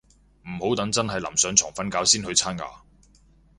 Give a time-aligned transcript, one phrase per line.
[0.47, 2.65] 唔好等真係臨上床瞓覺先去刷牙